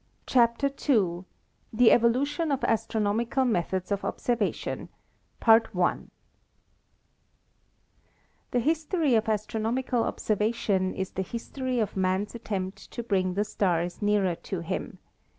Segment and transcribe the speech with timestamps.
[0.25, 1.25] CHAPTER II
[1.71, 4.89] THE EVOLUTION OF ASTRONOMICAL METHODS OF OBSERVATION
[5.43, 5.99] The
[8.59, 14.33] history of astronomical observation is the history of man's attempt to bring the stars nearer
[14.37, 14.97] to him.